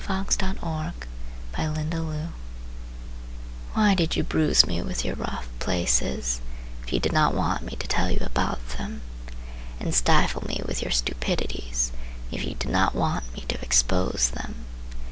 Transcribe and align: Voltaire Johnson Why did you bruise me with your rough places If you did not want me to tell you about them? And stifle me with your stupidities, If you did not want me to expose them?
Voltaire 0.07 0.55
Johnson 1.55 2.33
Why 3.73 3.93
did 3.93 4.15
you 4.15 4.23
bruise 4.23 4.65
me 4.65 4.81
with 4.81 5.05
your 5.05 5.13
rough 5.13 5.47
places 5.59 6.41
If 6.81 6.91
you 6.91 6.99
did 6.99 7.11
not 7.11 7.35
want 7.35 7.61
me 7.61 7.75
to 7.75 7.85
tell 7.87 8.09
you 8.09 8.17
about 8.21 8.67
them? 8.69 9.03
And 9.79 9.93
stifle 9.93 10.43
me 10.47 10.59
with 10.65 10.81
your 10.81 10.89
stupidities, 10.89 11.91
If 12.31 12.43
you 12.45 12.55
did 12.55 12.71
not 12.71 12.95
want 12.95 13.31
me 13.35 13.41
to 13.49 13.61
expose 13.61 14.31
them? 14.31 14.65